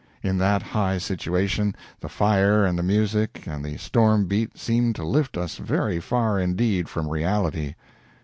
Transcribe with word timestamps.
In 0.23 0.39
that 0.39 0.63
high 0.63 0.97
situation, 0.97 1.75
the 1.99 2.09
fire 2.09 2.65
and 2.65 2.75
the 2.75 2.81
music 2.81 3.43
and 3.45 3.63
the 3.63 3.77
stormbeat 3.77 4.57
seemed 4.57 4.95
to 4.95 5.03
lift 5.05 5.37
us 5.37 5.57
very 5.57 5.99
far 5.99 6.39
indeed 6.39 6.89
from 6.89 7.07
reality. 7.07 7.75